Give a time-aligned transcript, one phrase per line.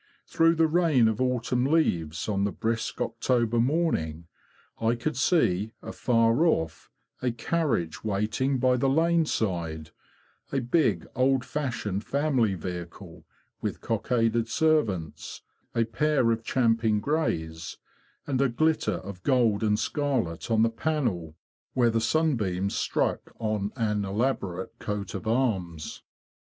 [0.25, 4.25] Through the rain of autumn leaves, on the brisk October morning,
[4.79, 6.89] I could see, afar off,
[7.21, 9.91] a carriage waiting by the lane side;
[10.51, 13.25] a big old fashioned family vehicle,
[13.61, 15.43] with cockaded servants,
[15.75, 17.77] a pair of champing greys,
[18.25, 21.35] and a glitter of gold and scarlet on the panel,
[21.75, 26.01] where the sunbeams struck on an elaborate coat of arms.